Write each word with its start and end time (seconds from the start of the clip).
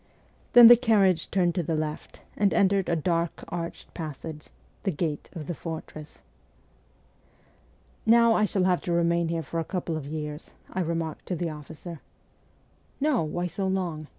Then 0.53 0.67
the 0.67 0.75
carriage 0.75 1.29
turned 1.29 1.53
to 1.53 1.61
the 1.61 1.75
left 1.75 2.21
and 2.35 2.55
entered 2.55 2.89
a 2.89 2.95
dark 2.95 3.43
arched 3.49 3.93
passage, 3.93 4.49
the 4.81 4.89
gate 4.89 5.29
of 5.33 5.45
the 5.45 5.53
fortress.' 5.53 6.23
Now 8.07 8.33
I 8.33 8.45
shall 8.45 8.63
have 8.63 8.81
to 8.85 8.91
remain 8.91 9.27
here 9.27 9.43
for 9.43 9.59
a 9.59 9.63
couple 9.63 9.95
of 9.95 10.07
years,' 10.07 10.49
I 10.73 10.79
remarked 10.79 11.27
to 11.27 11.35
the 11.35 11.51
officer.' 11.51 12.01
No, 12.99 13.21
why 13.21 13.45
so 13.45 13.67
long 13.67 14.07